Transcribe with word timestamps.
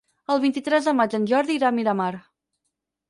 El 0.35 0.39
vint-i-tres 0.45 0.87
de 0.89 0.93
maig 1.01 1.13
en 1.19 1.29
Jordi 1.33 1.59
irà 1.59 1.69
a 1.69 1.73
Miramar. 1.81 2.11